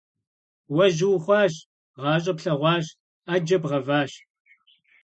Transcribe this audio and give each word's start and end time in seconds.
Уэ 0.75 0.85
жьы 0.95 1.07
ухъуащ, 1.15 1.53
гъащӀэ 2.01 2.33
плъэгъуащ, 2.37 2.85
Ӏэджэ 3.25 3.57
бгъэващ… 3.61 4.11